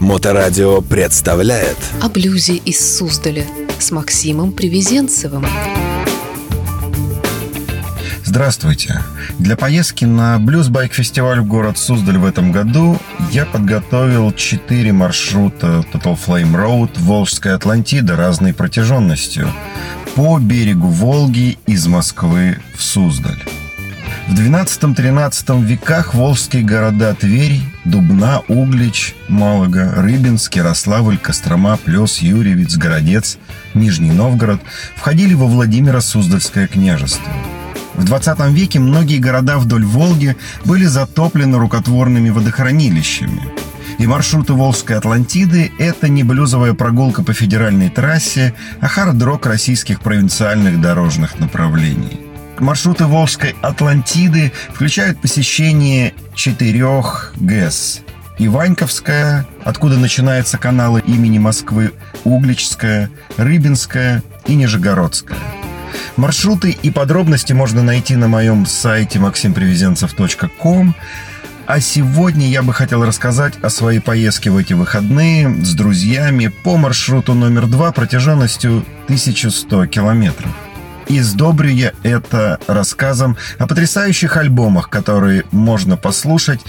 Моторадио 0.00 0.80
представляет 0.80 1.76
О 2.00 2.08
блюзе 2.08 2.56
из 2.56 2.96
Суздаля 2.96 3.46
с 3.78 3.90
Максимом 3.90 4.52
Привезенцевым. 4.52 5.46
Здравствуйте! 8.24 9.02
Для 9.38 9.58
поездки 9.58 10.06
на 10.06 10.38
блюз-байк-фестиваль 10.38 11.40
в 11.40 11.46
город 11.46 11.76
Суздаль 11.76 12.16
в 12.16 12.24
этом 12.24 12.50
году 12.50 12.98
я 13.30 13.44
подготовил 13.44 14.32
4 14.32 14.90
маршрута 14.92 15.84
Total 15.92 16.18
Flame 16.18 16.54
Road 16.54 16.92
Волжская 17.00 17.54
Атлантида 17.54 18.16
разной 18.16 18.54
протяженностью 18.54 19.52
по 20.14 20.38
берегу 20.38 20.86
Волги 20.86 21.58
из 21.66 21.86
Москвы 21.86 22.58
в 22.74 22.82
Суздаль. 22.82 23.59
В 24.30 24.34
12-13 24.34 25.64
веках 25.64 26.14
волжские 26.14 26.62
города 26.62 27.12
Тверь, 27.14 27.62
Дубна, 27.84 28.42
Углич, 28.46 29.16
Молога, 29.26 29.92
Рыбинск, 29.96 30.54
Ярославль, 30.54 31.18
Кострома, 31.18 31.76
Плес, 31.76 32.18
Юрьевец, 32.18 32.76
Городец, 32.76 33.38
Нижний 33.74 34.12
Новгород 34.12 34.60
входили 34.94 35.34
во 35.34 35.46
Владимиро-Суздальское 35.46 36.68
княжество. 36.68 37.32
В 37.96 38.04
20 38.04 38.38
веке 38.52 38.78
многие 38.78 39.18
города 39.18 39.58
вдоль 39.58 39.84
Волги 39.84 40.36
были 40.64 40.84
затоплены 40.84 41.58
рукотворными 41.58 42.30
водохранилищами. 42.30 43.42
И 43.98 44.06
маршруты 44.06 44.52
Волжской 44.52 44.96
Атлантиды– 44.96 45.72
это 45.80 46.08
не 46.08 46.22
блюзовая 46.22 46.74
прогулка 46.74 47.24
по 47.24 47.32
федеральной 47.32 47.90
трассе, 47.90 48.54
а 48.80 48.86
хард-рок 48.86 49.44
российских 49.46 50.00
провинциальных 50.00 50.80
дорожных 50.80 51.40
направлений– 51.40 52.20
Маршруты 52.60 53.06
Волжской 53.06 53.56
Атлантиды 53.62 54.52
включают 54.72 55.20
посещение 55.20 56.14
четырех 56.34 57.32
ГЭС. 57.36 58.02
Иваньковская, 58.38 59.46
откуда 59.64 59.96
начинаются 59.98 60.58
каналы 60.58 61.02
имени 61.06 61.38
Москвы, 61.38 61.92
Угличская, 62.24 63.10
Рыбинская 63.38 64.22
и 64.46 64.54
Нижегородская. 64.54 65.38
Маршруты 66.16 66.70
и 66.70 66.90
подробности 66.90 67.54
можно 67.54 67.82
найти 67.82 68.16
на 68.16 68.28
моем 68.28 68.66
сайте 68.66 69.18
максимпривезенцев.ком. 69.18 70.94
А 71.66 71.80
сегодня 71.80 72.48
я 72.48 72.62
бы 72.62 72.74
хотел 72.74 73.04
рассказать 73.04 73.54
о 73.62 73.70
своей 73.70 74.00
поездке 74.00 74.50
в 74.50 74.56
эти 74.56 74.74
выходные 74.74 75.48
с 75.64 75.72
друзьями 75.74 76.48
по 76.48 76.76
маршруту 76.76 77.32
номер 77.34 77.66
два 77.66 77.92
протяженностью 77.92 78.84
1100 79.06 79.86
километров. 79.86 80.50
И 81.10 81.18
сдобрю 81.22 81.70
я 81.70 81.92
это 82.04 82.60
рассказом 82.68 83.36
о 83.58 83.66
потрясающих 83.66 84.36
альбомах, 84.36 84.88
которые 84.88 85.42
можно 85.50 85.96
послушать 85.96 86.60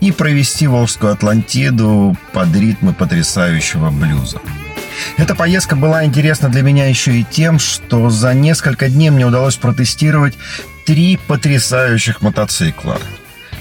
и 0.00 0.12
провести 0.12 0.66
Волжскую 0.66 1.14
Атлантиду 1.14 2.14
под 2.34 2.54
ритмы 2.54 2.92
потрясающего 2.92 3.88
блюза. 3.88 4.38
Эта 5.16 5.34
поездка 5.34 5.76
была 5.76 6.04
интересна 6.04 6.50
для 6.50 6.60
меня 6.60 6.86
еще 6.86 7.18
и 7.18 7.24
тем, 7.24 7.58
что 7.58 8.10
за 8.10 8.34
несколько 8.34 8.90
дней 8.90 9.08
мне 9.08 9.24
удалось 9.24 9.56
протестировать 9.56 10.34
три 10.84 11.18
потрясающих 11.26 12.20
мотоцикла. 12.20 12.98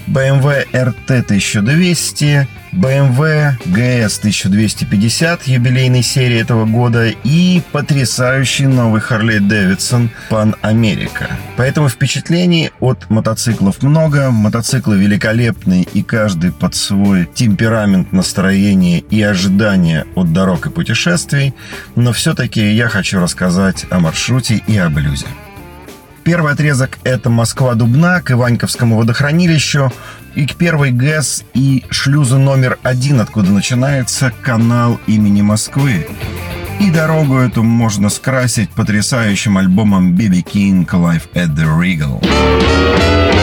BMW 0.07 0.65
RT 0.71 1.09
1200, 1.09 2.47
BMW 2.73 3.57
GS 3.65 4.19
1250 4.19 5.47
юбилейной 5.47 6.03
серии 6.03 6.39
этого 6.39 6.65
года 6.65 7.09
и 7.09 7.61
потрясающий 7.71 8.65
новый 8.65 9.01
Harley 9.01 9.39
Davidson 9.39 10.09
Pan 10.29 10.53
America. 10.61 11.31
Поэтому 11.57 11.89
впечатлений 11.89 12.71
от 12.79 13.09
мотоциклов 13.09 13.81
много, 13.81 14.29
мотоциклы 14.31 14.97
великолепные 14.97 15.83
и 15.83 16.03
каждый 16.03 16.51
под 16.51 16.75
свой 16.75 17.29
темперамент, 17.33 18.11
настроение 18.11 18.99
и 18.99 19.21
ожидания 19.21 20.05
от 20.15 20.33
дорог 20.33 20.67
и 20.67 20.69
путешествий, 20.69 21.53
но 21.95 22.11
все-таки 22.11 22.73
я 22.73 22.89
хочу 22.89 23.19
рассказать 23.19 23.85
о 23.89 23.99
маршруте 23.99 24.61
и 24.67 24.77
о 24.77 24.89
блюзе. 24.89 25.27
Первый 26.25 26.53
отрезок– 26.53 26.97
это 27.03 27.29
Москва-Дубна 27.29 28.19
к 28.19 28.31
Иваньковскому 28.31 28.97
водохранилищу 28.97 29.93
и 30.33 30.47
к 30.47 30.55
первой 30.55 30.89
ГЭС 30.89 31.43
и 31.53 31.85
шлюзу 31.91 32.39
номер 32.39 32.79
один, 32.81 33.21
откуда 33.21 33.51
начинается 33.51 34.33
канал 34.41 34.99
имени 35.05 35.43
Москвы. 35.43 36.07
И 36.81 36.89
дорогу 36.89 37.37
эту 37.37 37.61
можно 37.61 38.09
скрасить 38.09 38.71
потрясающим 38.71 39.59
альбомом 39.59 40.15
BB 40.15 40.43
King 40.43 40.87
Live 40.87 41.31
at 41.35 41.55
the 41.55 41.67
Regal. 41.79 43.34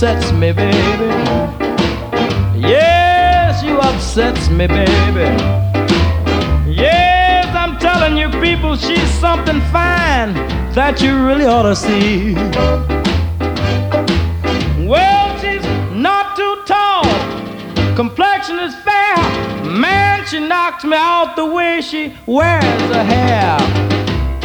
Upsets 0.00 0.32
me, 0.32 0.50
baby. 0.50 1.06
Yes, 2.58 3.62
you 3.62 3.78
upsets 3.78 4.48
me, 4.48 4.66
baby. 4.66 5.28
Yes, 6.66 7.46
I'm 7.54 7.78
telling 7.78 8.16
you, 8.16 8.28
people, 8.40 8.76
she's 8.76 9.10
something 9.20 9.60
fine 9.70 10.32
that 10.72 11.02
you 11.02 11.26
really 11.26 11.44
ought 11.44 11.64
to 11.64 11.76
see. 11.76 12.34
Well, 14.88 15.38
she's 15.38 15.64
not 15.92 16.34
too 16.34 16.56
tall, 16.66 17.04
complexion 17.94 18.58
is 18.58 18.74
fair. 18.76 19.16
Man, 19.70 20.26
she 20.26 20.40
knocks 20.40 20.84
me 20.84 20.96
out 20.96 21.36
the 21.36 21.44
way 21.44 21.82
she 21.82 22.14
wears 22.24 22.64
her 22.94 23.04
hair. 23.04 23.58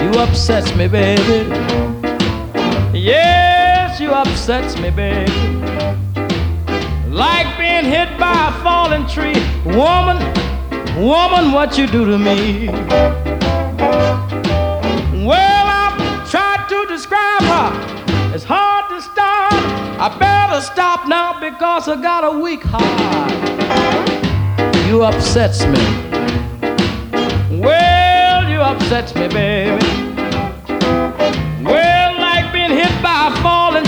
You 0.03 0.19
upsets 0.19 0.75
me, 0.75 0.89
baby. 0.89 1.94
Yeah 3.05 3.45
you 3.99 4.11
upsets 4.11 4.77
me, 4.77 4.89
baby. 4.89 5.31
Like 7.09 7.57
being 7.57 7.85
hit 7.85 8.17
by 8.19 8.49
a 8.49 8.63
falling 8.63 9.07
tree. 9.07 9.41
Woman, 9.65 10.17
woman, 11.01 11.51
what 11.51 11.77
you 11.77 11.87
do 11.87 12.05
to 12.05 12.17
me? 12.17 12.67
Well, 15.25 15.65
I've 15.81 16.29
tried 16.29 16.65
to 16.69 16.85
describe 16.87 17.41
her. 17.43 18.35
It's 18.35 18.43
hard 18.43 18.89
to 18.89 19.01
start. 19.01 19.53
I 19.97 20.15
better 20.19 20.61
stop 20.61 21.07
now 21.07 21.39
because 21.39 21.87
I 21.87 22.01
got 22.01 22.23
a 22.25 22.37
weak 22.37 22.63
heart. 22.63 23.31
You 24.87 25.03
upsets 25.03 25.65
me. 25.65 25.83
Well, 27.59 28.49
you 28.49 28.59
upsets 28.59 29.15
me, 29.15 29.27
baby. 29.29 30.04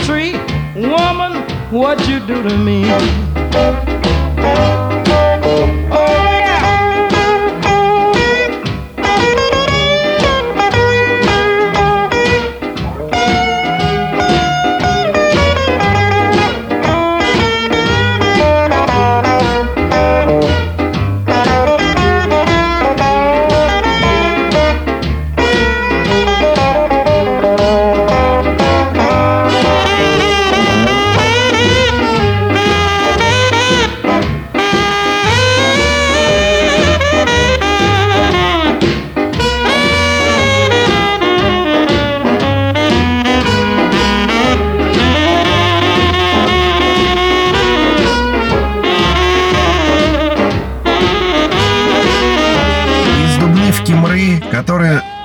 Woman, 0.10 1.44
what 1.70 2.08
you 2.08 2.26
do 2.26 2.42
to 2.42 2.58
me? 2.58 2.84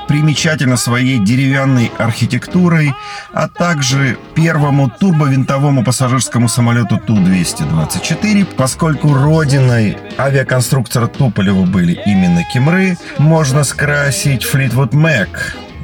Примечательна 0.08 0.76
своей 0.76 1.18
деревянной 1.18 1.90
архитектурой, 1.98 2.92
а 3.32 3.48
также 3.48 4.18
первому 4.34 4.90
турбовинтовому 4.90 5.84
пассажирскому 5.84 6.48
самолету 6.48 6.98
Ту-224, 6.98 8.54
поскольку 8.56 9.14
родиной 9.14 9.96
авиаконструктора 10.18 11.06
Туполева 11.06 11.64
были 11.64 11.98
именно 12.04 12.42
Кимры, 12.52 12.98
можно 13.18 13.64
скрасить 13.64 14.44
Fleetwood 14.44 14.90
Mac, 14.90 15.28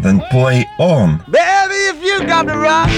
then 0.03 0.21
play 0.31 0.65
on. 0.79 1.21
Baby, 1.29 1.89
if 1.89 2.03
you 2.03 2.27
got 2.27 2.47
the 2.47 2.57
rock, 2.57 2.89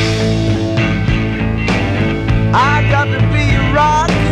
I 2.52 2.82
got 2.90 3.04
to 3.04 3.20
be 3.32 3.54
a 3.54 4.29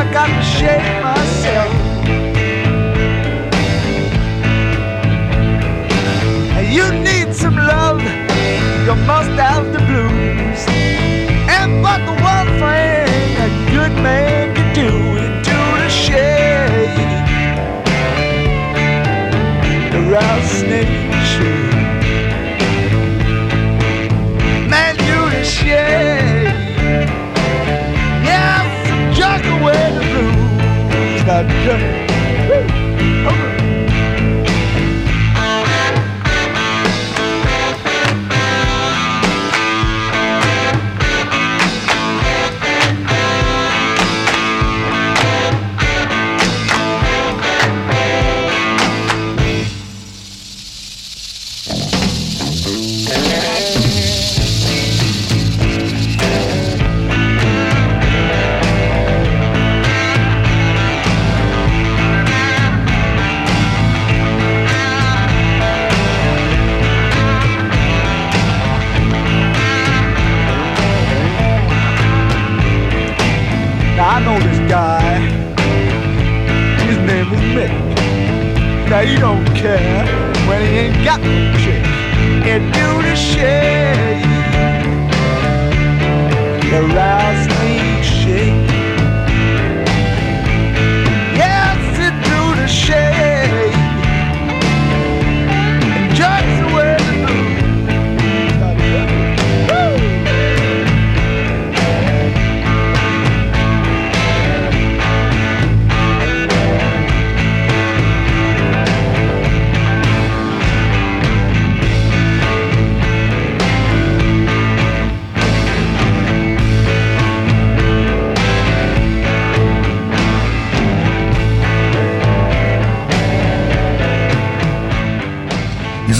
I 0.00 0.10
got 0.14 0.28
to 0.28 0.42
shake 0.42 1.02
my 1.02 1.19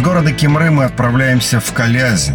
Из 0.00 0.04
города 0.06 0.32
Кимры 0.32 0.70
мы 0.70 0.84
отправляемся 0.84 1.60
в 1.60 1.74
Калязин. 1.74 2.34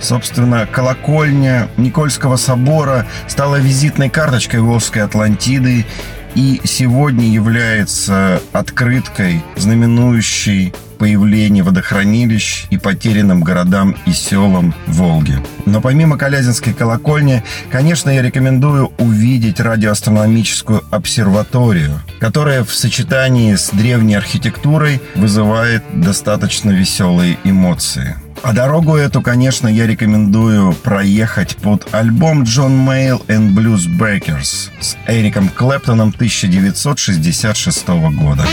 Собственно, 0.00 0.66
колокольня 0.66 1.68
Никольского 1.76 2.34
собора 2.34 3.06
стала 3.28 3.60
визитной 3.60 4.10
карточкой 4.10 4.62
Волжской 4.62 5.02
Атлантиды 5.02 5.86
и 6.34 6.60
сегодня 6.64 7.28
является 7.28 8.42
открыткой, 8.52 9.44
знаменующей 9.54 10.74
появление 11.04 11.62
водохранилищ 11.62 12.64
и 12.70 12.78
потерянным 12.78 13.42
городам 13.42 13.94
и 14.06 14.12
селам 14.12 14.74
Волги. 14.86 15.38
Но 15.66 15.82
помимо 15.82 16.16
Калязинской 16.16 16.72
колокольни, 16.72 17.44
конечно, 17.70 18.08
я 18.08 18.22
рекомендую 18.22 18.90
увидеть 18.96 19.60
радиоастрономическую 19.60 20.82
обсерваторию, 20.90 22.00
которая 22.20 22.64
в 22.64 22.74
сочетании 22.74 23.54
с 23.54 23.68
древней 23.68 24.14
архитектурой 24.14 25.02
вызывает 25.14 25.82
достаточно 25.92 26.70
веселые 26.70 27.36
эмоции. 27.44 28.16
А 28.42 28.54
дорогу 28.54 28.96
эту, 28.96 29.20
конечно, 29.20 29.68
я 29.68 29.86
рекомендую 29.86 30.72
проехать 30.72 31.56
под 31.56 31.86
альбом 31.92 32.44
John 32.44 32.86
Mayle 32.86 33.26
and 33.26 33.50
Blues 33.50 33.86
Breakers 33.98 34.70
с 34.80 34.96
Эриком 35.06 35.50
Клэптоном 35.50 36.14
1966 36.16 37.88
года. 37.88 38.46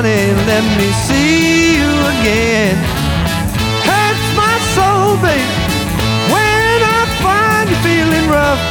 Honey. 0.00 0.32
Let 0.48 0.64
me 0.78 0.88
see 1.06 1.76
you 1.76 1.92
again. 2.14 2.76
Hurts 3.88 4.28
my 4.42 4.56
soul, 4.74 5.16
babe, 5.20 5.52
when 6.32 6.76
I 6.96 7.00
find 7.24 7.68
you 7.68 7.78
feeling 7.84 8.26
rough. 8.32 8.62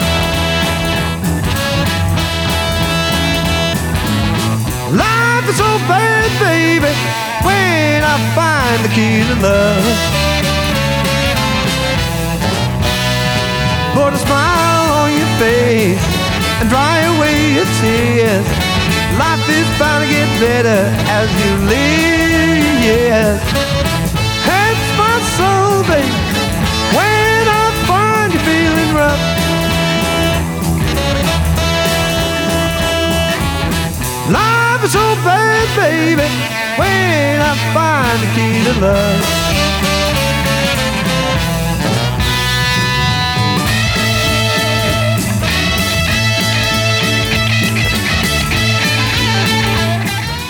Life 5.05 5.45
is 5.49 5.57
so 5.57 5.71
bad, 5.85 6.29
baby, 6.41 6.93
when 7.45 8.01
I 8.13 8.15
find 8.37 8.79
the 8.85 8.91
key 8.97 9.21
to 9.29 9.35
love. 9.47 9.85
Put 13.93 14.13
a 14.13 14.19
smile 14.25 14.87
on 15.01 15.09
your 15.19 15.31
face 15.37 16.05
and 16.59 16.69
dry 16.69 16.97
away 17.13 17.53
your 17.57 17.69
tears. 17.81 18.68
Life 19.19 19.49
is 19.49 19.67
bound 19.77 20.05
to 20.05 20.09
get 20.09 20.29
better 20.39 20.81
as 21.11 21.27
you 21.41 21.51
live, 21.67 22.79
yes. 22.87 23.35
Hurts 24.47 24.87
my 24.95 25.15
soul, 25.35 25.83
babe, 25.83 26.15
when 26.95 27.43
I 27.61 27.65
find 27.89 28.31
you 28.31 28.39
feeling 28.47 28.91
rough. 28.95 29.23
Life 34.31 34.83
is 34.85 34.91
so 34.93 35.05
bad, 35.27 35.67
baby, 35.75 36.29
when 36.79 37.41
I 37.41 37.53
find 37.75 38.17
the 38.23 38.29
key 38.35 38.63
to 38.63 38.73
love. 38.79 39.58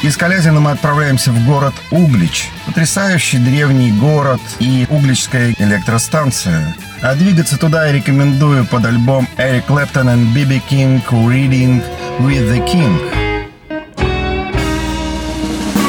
Из 0.10 0.18
Калязина 0.18 0.60
мы 0.60 0.72
отправляемся 0.72 1.32
в 1.32 1.46
город 1.46 1.76
Углич. 1.92 2.50
Потрясающий 2.66 3.38
древний 3.38 3.92
город 3.92 4.42
и 4.58 4.88
угличская 4.90 5.54
электростанция. 5.60 6.76
А 7.04 7.14
двигаться 7.14 7.60
туда 7.60 7.86
я 7.86 7.92
рекомендую 7.94 8.66
под 8.66 8.86
альбом 8.86 9.28
Eric 9.38 9.68
Clapton 9.68 10.08
and 10.08 10.34
B.B. 10.34 10.64
King 10.68 11.00
Reading 11.12 11.84
with 12.22 12.50
the 12.50 12.60
King. 12.66 12.98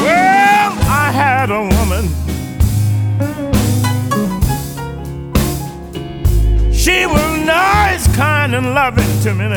Well, 0.03 0.73
I 0.87 1.11
had 1.11 1.49
a 1.49 1.63
woman. 1.63 2.07
She 6.71 7.07
was 7.07 7.39
nice, 7.43 8.05
kind, 8.15 8.53
and 8.53 8.75
loving 8.75 9.19
to 9.23 9.33
me 9.33 9.45
in 9.45 9.53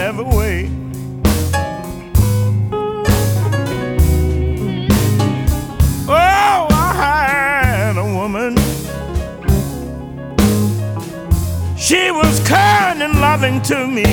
loving 13.45 13.61
to 13.61 13.87
me 13.87 14.05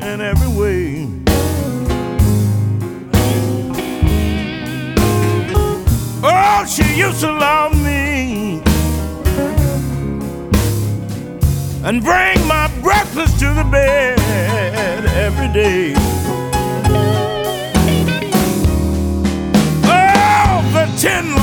in 0.00 0.20
every 0.20 0.48
way. 0.48 1.08
Oh, 6.24 6.64
she 6.66 6.82
used 6.96 7.20
to 7.20 7.30
love 7.30 7.76
me 7.80 8.60
and 11.84 12.02
bring 12.02 12.44
my 12.48 12.68
breakfast 12.82 13.38
to 13.38 13.54
the 13.54 13.64
bed 13.70 14.18
every 15.26 15.52
day. 15.52 15.94
Oh, 19.84 20.62
for 20.72 20.86
ten 21.00 21.41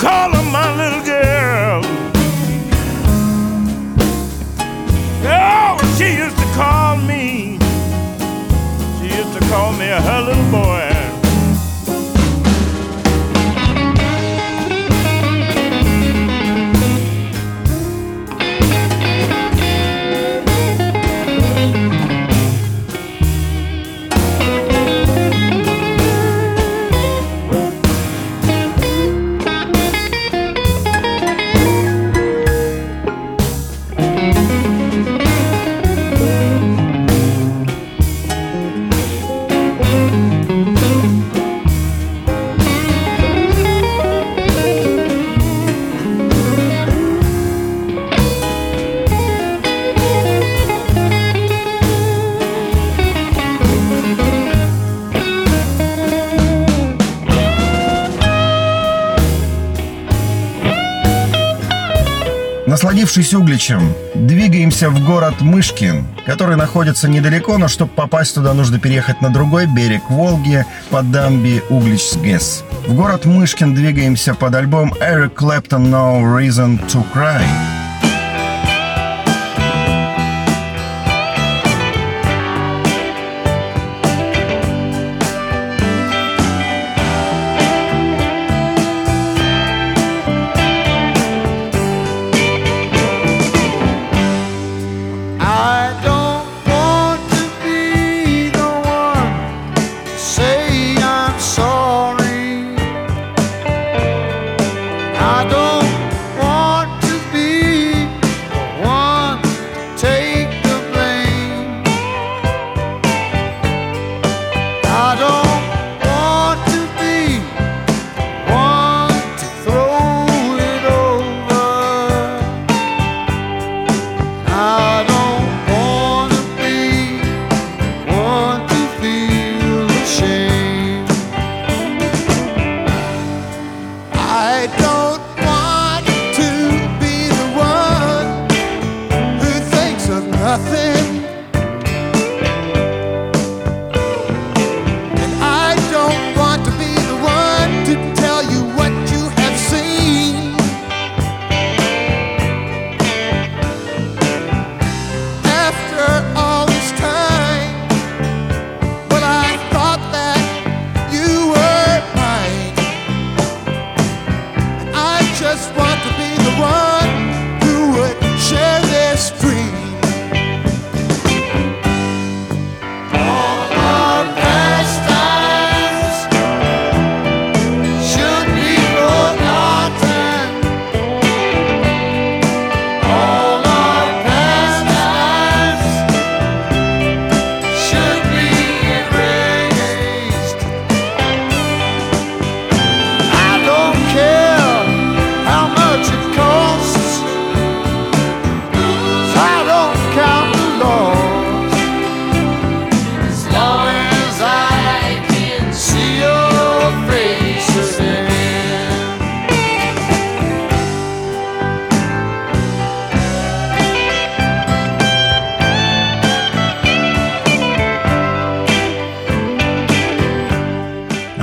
call 0.00 0.32
her 0.32 0.50
my 0.50 0.74
little 0.76 1.04
girl. 1.04 1.82
Oh, 5.22 5.76
she 5.98 6.16
used 6.16 6.38
to 6.38 6.48
call 6.54 6.96
me. 6.96 7.58
She 8.98 9.14
used 9.14 9.34
to 9.38 9.40
call 9.50 9.72
me 9.72 9.88
her 9.88 10.22
little 10.22 10.50
boy. 10.50 10.79
Насладившись 63.10 63.34
Угличем, 63.34 63.92
двигаемся 64.14 64.88
в 64.88 65.04
город 65.04 65.40
Мышкин, 65.40 66.06
который 66.26 66.54
находится 66.54 67.08
недалеко, 67.08 67.58
но 67.58 67.66
чтобы 67.66 67.90
попасть 67.90 68.36
туда, 68.36 68.54
нужно 68.54 68.78
переехать 68.78 69.20
на 69.20 69.30
другой 69.30 69.66
берег 69.66 70.02
Волги 70.08 70.64
по 70.90 71.02
дамбе 71.02 71.60
Углич-Гэс. 71.70 72.62
В 72.86 72.94
город 72.94 73.24
Мышкин 73.24 73.74
двигаемся 73.74 74.34
под 74.34 74.54
альбом 74.54 74.94
Eric 75.00 75.34
Clapton 75.34 75.90
No 75.90 76.22
Reason 76.22 76.78
to 76.86 77.04
Cry. 77.12 77.42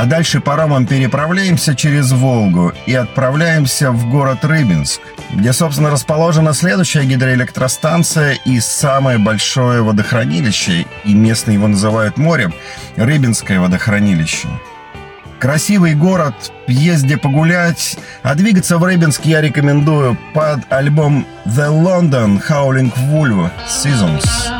дальше 0.08 0.40
паромом 0.40 0.86
переправляемся 0.86 1.76
через 1.76 2.12
Волгу 2.12 2.74
и 2.86 2.94
отправляемся 2.94 3.92
в 3.92 4.10
город 4.10 4.44
Рыбинск, 4.44 5.02
где, 5.34 5.54
собственно, 5.54 5.90
расположена 5.90 6.54
следующая 6.54 7.04
гидроэлектростанция 7.04 8.38
и 8.46 8.60
самое 8.60 9.18
большое 9.18 9.82
водохранилище, 9.82 10.86
и 11.04 11.14
местные 11.14 11.56
его 11.56 11.68
называют 11.68 12.18
морем, 12.18 12.54
Рыбинское 12.96 13.60
водохранилище. 13.60 14.48
Красивый 15.40 15.94
город, 15.94 16.34
езди 16.68 17.16
погулять, 17.16 17.98
а 18.24 18.34
двигаться 18.34 18.78
в 18.80 18.84
Рыбинск 18.84 19.26
я 19.26 19.42
рекомендую 19.42 20.18
под 20.34 20.62
альбом 20.72 21.28
The 21.46 21.70
London 21.70 22.42
Howling 22.50 22.92
Wolf 23.12 23.52
Seasons. 23.68 24.57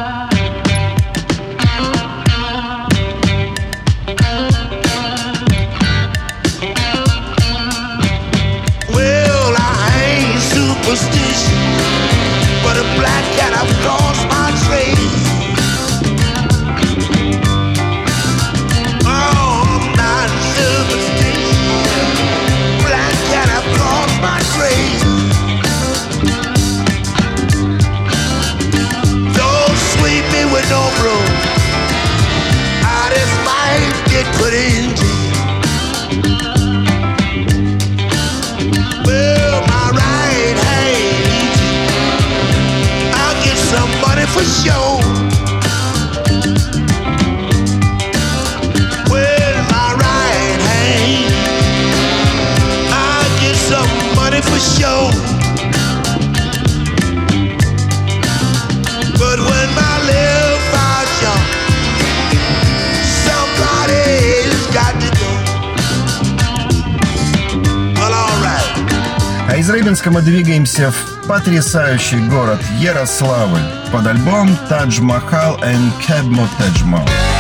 двигаемся 70.28 70.92
в 70.92 71.26
потрясающий 71.26 72.20
город 72.28 72.60
Ярославль 72.82 73.62
под 73.94 74.08
альбом 74.08 74.50
«Тадж 74.68 75.00
Махал 75.00 75.58
and 75.60 75.90
Кэбмо 76.06 76.50
Тадж 76.58 76.84
Махал». 76.84 77.37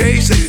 days 0.00 0.39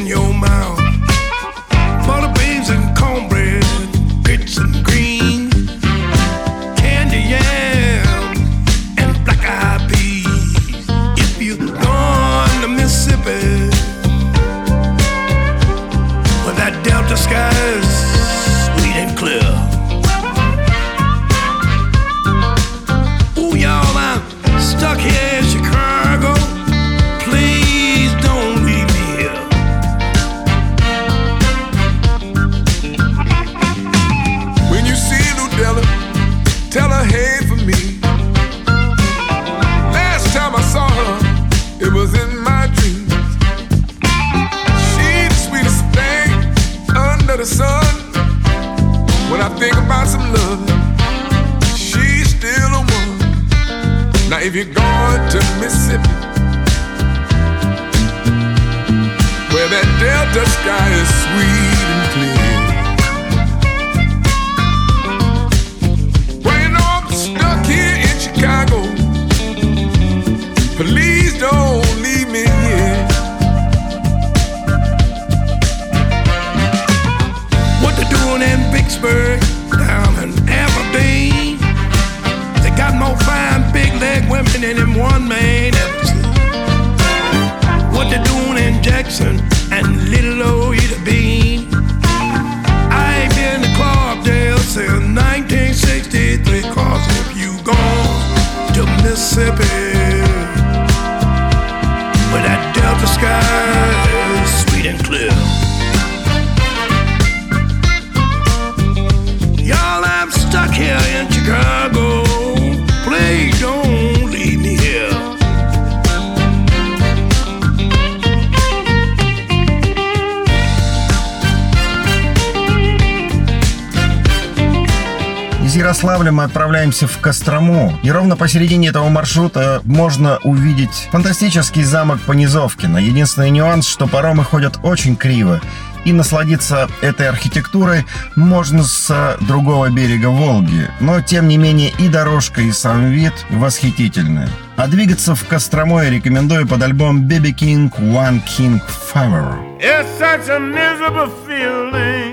Ярославля 126.02 126.32
мы 126.32 126.46
отправляемся 126.46 127.06
в 127.06 127.20
Кострому. 127.20 127.96
И 128.02 128.10
ровно 128.10 128.36
посередине 128.36 128.88
этого 128.88 129.08
маршрута 129.10 129.82
можно 129.84 130.40
увидеть 130.42 131.08
фантастический 131.12 131.84
замок 131.84 132.20
Понизовкина. 132.22 132.98
Единственный 132.98 133.52
нюанс, 133.52 133.88
что 133.88 134.08
паромы 134.08 134.44
ходят 134.44 134.80
очень 134.82 135.16
криво. 135.16 135.62
И 136.04 136.12
насладиться 136.12 136.88
этой 137.04 137.30
архитектурой 137.30 138.08
можно 138.36 138.84
с 138.84 139.38
другого 139.42 139.92
берега 139.92 140.30
Волги. 140.30 140.90
Но, 141.02 141.22
тем 141.22 141.48
не 141.48 141.58
менее, 141.58 141.92
и 142.00 142.08
дорожка, 142.08 142.62
и 142.62 142.72
сам 142.72 143.12
вид 143.12 143.34
восхитительны. 143.52 144.50
А 144.78 144.88
двигаться 144.88 145.36
в 145.36 145.46
Кострому 145.46 146.02
я 146.02 146.10
рекомендую 146.10 146.68
под 146.68 146.82
альбом 146.82 147.28
Baby 147.28 147.54
King 147.54 147.92
One 148.00 148.42
King 148.58 148.82
Forever. 149.14 149.56
It's 149.80 150.08
such 150.18 150.50
a 150.50 150.60
miserable 150.60 151.30
feeling. 151.46 152.31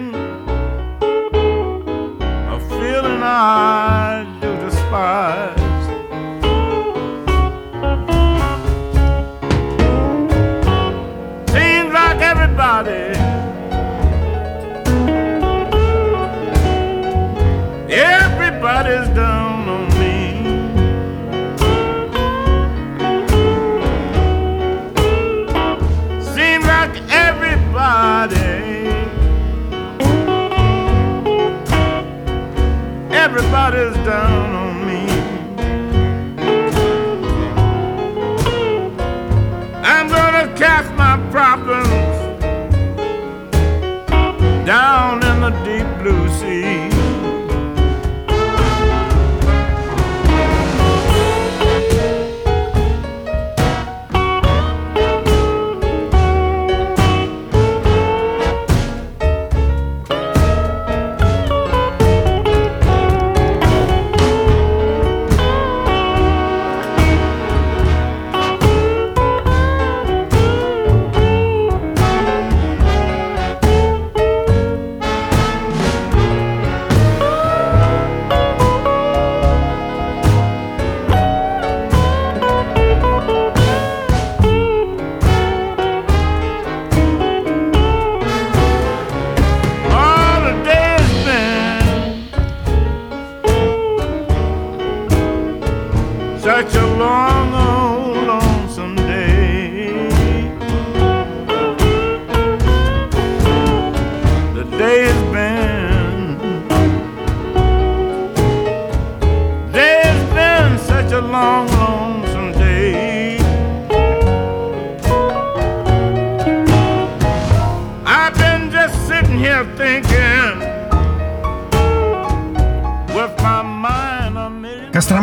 Ah. 3.31 3.88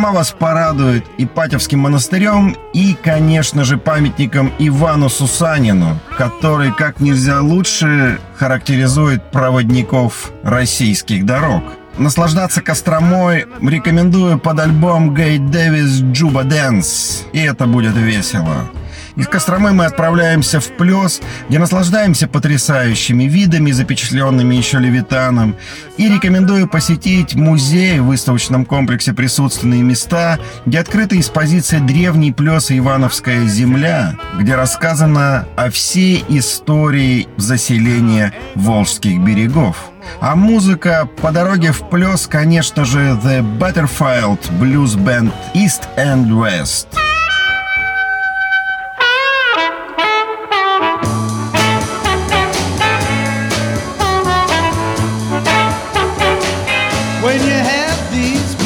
Кострома 0.06 0.18
вас 0.18 0.36
порадует 0.38 1.04
Ипатьевским 1.18 1.80
монастырем 1.80 2.56
и, 2.72 2.94
конечно 3.02 3.64
же, 3.64 3.76
памятником 3.76 4.52
Ивану 4.60 5.08
Сусанину, 5.08 5.98
который 6.16 6.72
как 6.72 7.00
нельзя 7.00 7.40
лучше 7.40 8.20
характеризует 8.36 9.32
проводников 9.32 10.30
российских 10.44 11.26
дорог. 11.26 11.64
Наслаждаться 11.98 12.62
Костромой 12.62 13.46
рекомендую 13.60 14.38
под 14.38 14.60
альбом 14.60 15.12
Guy 15.12 15.38
Davis 15.38 16.02
Juba 16.12 16.44
Dance, 16.44 17.24
и 17.32 17.40
это 17.40 17.66
будет 17.66 17.96
весело. 17.96 18.70
Из 19.16 19.26
Костромы 19.28 19.72
мы 19.72 19.86
отправляемся 19.86 20.60
в 20.60 20.68
Плес, 20.76 21.22
где 21.48 21.58
наслаждаемся 21.58 22.28
потрясающими 22.28 23.24
видами, 23.24 23.70
запечатленными 23.70 24.54
еще 24.54 24.78
Левитаном. 24.78 25.56
И 25.96 26.06
рекомендую 26.06 26.68
посетить 26.68 27.34
музей 27.34 27.98
в 28.00 28.06
выставочном 28.06 28.66
комплексе 28.66 29.14
«Присутственные 29.14 29.82
места», 29.82 30.38
где 30.66 30.80
открыта 30.80 31.18
экспозиция 31.18 31.80
«Древний 31.80 32.30
Плес 32.30 32.70
и 32.70 32.78
Ивановская 32.78 33.46
земля», 33.46 34.16
где 34.38 34.54
рассказано 34.54 35.46
о 35.56 35.70
всей 35.70 36.22
истории 36.28 37.26
заселения 37.38 38.34
Волжских 38.54 39.18
берегов. 39.20 39.76
А 40.20 40.36
музыка 40.36 41.08
по 41.22 41.32
дороге 41.32 41.72
в 41.72 41.88
Плес, 41.88 42.26
конечно 42.26 42.84
же, 42.84 43.18
The 43.24 43.40
Butterfield 43.58 44.40
Blues 44.60 44.94
Band 44.94 45.32
East 45.54 45.88
and 45.96 46.28
West. 46.28 47.05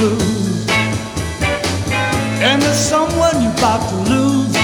Blues 0.01 0.67
and 2.41 2.63
there's 2.63 2.77
someone 2.77 3.43
you're 3.43 3.53
about 3.53 3.83
to 3.91 3.97
lose. 4.11 4.57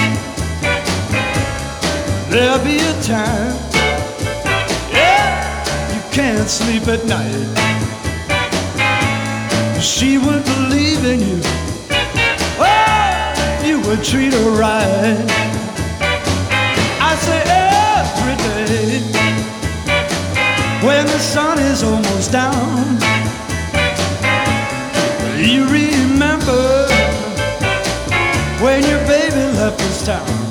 There'll 2.31 2.64
be 2.64 2.79
a 2.79 2.94
time 3.03 3.55
yeah 4.90 5.94
you 5.94 6.01
can't 6.11 6.49
sleep 6.49 6.88
at 6.88 7.05
night. 7.05 7.49
She 9.83 10.16
would 10.16 10.42
believe 10.44 11.05
in 11.05 11.20
you. 11.20 11.40
Oh 12.59 13.62
you 13.62 13.81
would 13.87 14.03
treat 14.03 14.33
her 14.33 14.51
right. 14.64 15.27
I 17.09 17.12
say 17.27 17.40
every 17.77 18.37
day 18.46 19.01
when 20.87 21.05
the 21.05 21.18
sun 21.18 21.59
is 21.59 21.83
almost 21.83 22.33
down 22.33 23.26
you 25.47 25.65
remember 25.65 26.89
when 28.61 28.83
your 28.83 28.99
baby 29.07 29.37
left 29.57 29.79
this 29.79 30.05
town? 30.05 30.46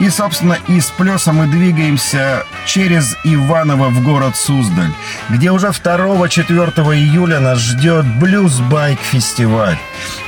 И, 0.00 0.10
собственно, 0.10 0.58
из 0.68 0.86
Плеса 0.86 1.32
мы 1.32 1.46
двигаемся 1.46 2.44
через 2.66 3.16
Иваново 3.24 3.90
в 3.90 4.02
город 4.02 4.36
Суздаль, 4.36 4.92
где 5.30 5.50
уже 5.50 5.68
2-4 5.68 6.96
июля 6.96 7.40
нас 7.40 7.58
ждет 7.58 8.04
Blues 8.04 8.60
Bike 8.68 8.98
фестиваль. 9.00 9.78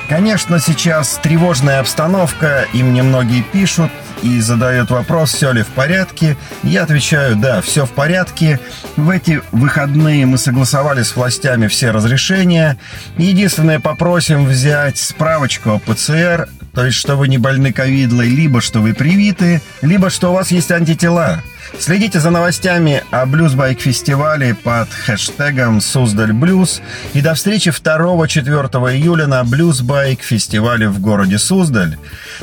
Конечно, 0.09 0.61
сейчас 0.61 1.18
тревожная 1.20 1.81
обстановка, 1.81 2.66
и 2.72 2.83
мне 2.85 3.02
многие 3.02 3.42
пишут 3.42 3.90
и 4.22 4.40
задают 4.40 4.90
вопрос, 4.90 5.35
все 5.35 5.50
ли 5.52 5.62
в 5.62 5.68
порядке. 5.68 6.37
Я 6.62 6.85
отвечаю, 6.85 7.35
да, 7.37 7.61
все 7.61 7.87
в 7.87 7.90
порядке. 7.90 8.61
В 8.96 9.11
эти 9.11 9.42
выходные 9.50 10.24
мы 10.26 10.38
согласовали 10.38 11.02
с 11.02 11.16
властями 11.16 11.66
все 11.66 11.90
разрешения. 11.90 12.79
Единственное, 13.18 13.81
попросим 13.81 14.46
взять 14.46 14.98
справочку 14.98 15.72
о 15.72 15.79
ПЦР, 15.81 16.48
то 16.77 16.85
есть 16.85 16.99
что 16.99 17.17
вы 17.17 17.27
не 17.29 17.39
больны 17.39 17.73
ковидлой, 17.73 18.29
либо 18.29 18.61
что 18.61 18.81
вы 18.81 18.93
привиты, 18.93 19.62
либо 19.81 20.11
что 20.11 20.31
у 20.31 20.35
вас 20.35 20.51
есть 20.51 20.71
антитела. 20.71 21.43
Следите 21.79 22.21
за 22.21 22.29
новостями 22.29 23.03
о 23.11 23.25
Блюзбайк 23.25 23.81
фестивале 23.81 24.55
под 24.55 24.91
хэштегом 24.91 25.81
Суздаль 25.81 26.35
Блюз 26.35 26.83
и 27.15 27.23
до 27.23 27.33
встречи 27.33 27.71
2-4 27.71 28.95
июля 28.95 29.27
на 29.27 29.43
Блюзбайк 29.43 30.21
фестивале 30.21 30.91
в 30.91 31.01
городе 31.01 31.39
Суздаль. 31.39 31.97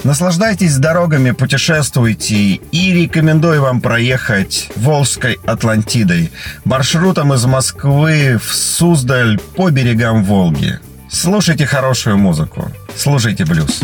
Наслаждайтесь 0.03 0.77
дорогами, 0.77 1.29
путешествуйте 1.29 2.55
и 2.55 2.91
рекомендую 2.91 3.61
вам 3.61 3.81
проехать 3.81 4.71
Волжской 4.75 5.37
Атлантидой 5.45 6.31
маршрутом 6.65 7.35
из 7.35 7.45
Москвы 7.45 8.39
в 8.43 8.51
Суздаль 8.51 9.39
по 9.55 9.69
берегам 9.69 10.23
Волги. 10.23 10.79
Слушайте 11.13 11.67
хорошую 11.67 12.17
музыку, 12.17 12.71
слушайте 12.97 13.45
блюз. 13.45 13.81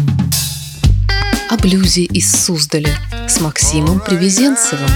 О 1.50 1.58
блюзе 1.58 2.02
из 2.04 2.32
Суздаля 2.32 2.98
с 3.28 3.40
Максимом 3.40 4.00
Привезенцевым. 4.00 4.90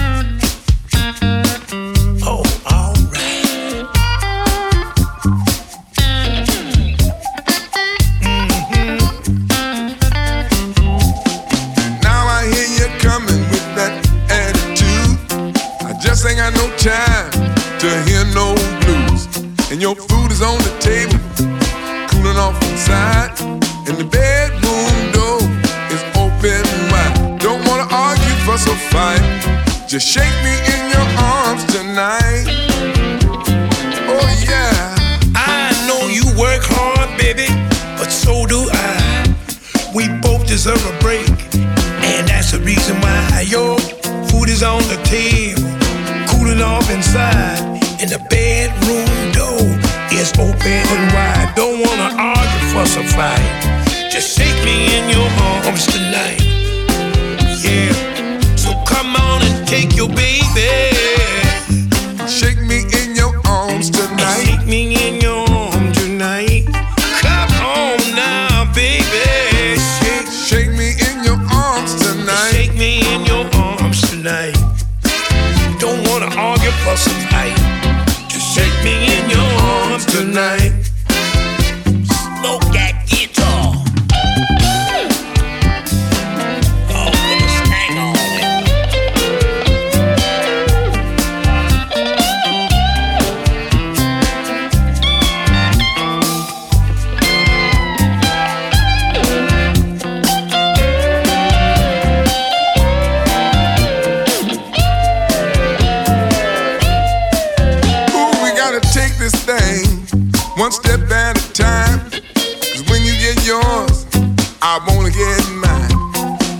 I 114.66 114.80
wanna 114.88 115.10
get 115.10 115.44
mine. 115.60 115.92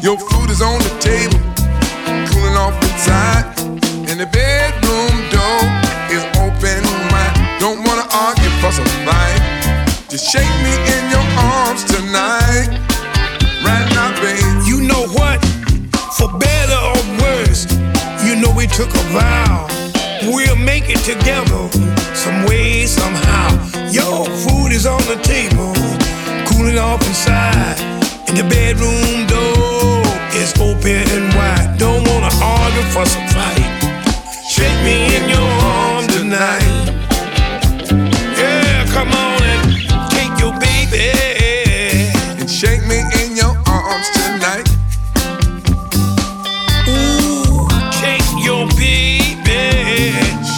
Your 0.05 0.19
food 0.19 0.51
is 0.51 0.61
on 0.61 0.77
the 0.77 0.93
table, 1.01 1.40
cooling 2.29 2.53
off 2.53 2.77
inside. 2.85 3.49
And 4.12 4.21
the 4.21 4.29
bedroom 4.29 5.14
door 5.33 5.64
is 6.12 6.21
open 6.37 6.85
wide. 7.09 7.33
Don't 7.59 7.81
wanna 7.81 8.05
argue, 8.12 8.53
fuss 8.61 8.77
or 8.77 8.85
fight. 9.09 9.40
Just 10.11 10.29
shake 10.29 10.53
me 10.61 10.77
in 10.85 11.03
your 11.09 11.25
arms 11.49 11.83
tonight. 11.88 12.77
Right 13.64 13.88
now, 13.97 14.12
babe. 14.21 14.69
You 14.69 14.85
know 14.85 15.09
what? 15.17 15.40
For 16.12 16.29
better 16.37 16.77
or 16.77 17.01
worse, 17.25 17.64
you 18.21 18.37
know 18.37 18.53
we 18.53 18.67
took 18.67 18.93
a 18.93 19.05
vow. 19.17 19.67
We'll 20.29 20.61
make 20.61 20.90
it 20.90 21.01
together, 21.09 21.73
some 22.12 22.45
way, 22.45 22.85
somehow. 22.85 23.49
Your 23.88 24.29
food 24.45 24.73
is 24.77 24.85
on 24.85 25.01
the 25.09 25.17
table, 25.25 25.73
cooling 26.45 26.77
off 26.77 27.01
inside. 27.09 27.94
Bedroom 28.75 29.27
door 29.29 30.03
is 30.35 30.53
open 30.59 31.07
and 31.15 31.35
wide. 31.35 31.77
Don't 31.79 32.07
wanna 32.09 32.31
argue, 32.43 32.83
fuss 32.91 33.17
or 33.17 33.29
fight. 33.29 33.63
Shake 34.49 34.83
me 34.83 35.15
in 35.15 35.29
your 35.29 35.51
arms 35.63 36.07
tonight. 36.09 36.91
Yeah, 38.37 38.85
come 38.93 39.13
on 39.13 39.43
and 39.43 40.11
take 40.11 40.35
your 40.41 40.53
baby. 40.59 41.13
And 42.41 42.51
shake 42.51 42.85
me 42.87 43.05
in 43.23 43.37
your 43.37 43.55
arms 43.69 44.11
tonight. 44.11 44.69
Ooh, 46.89 47.69
take 48.03 48.27
your 48.45 48.67
baby. 48.75 50.15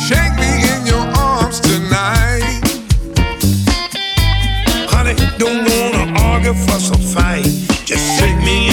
Shake 0.09 0.37
me 0.40 0.50
in 0.72 0.87
your 0.87 1.07
arms 1.18 1.61
tonight. 1.61 2.62
Honey, 4.88 5.14
don't 5.37 5.68
wanna 5.68 6.18
argue, 6.18 6.55
fuss 6.55 6.90
or 6.90 6.98
fight. 7.14 7.75
Just 7.87 8.18
shake 8.18 8.37
me 8.38 8.65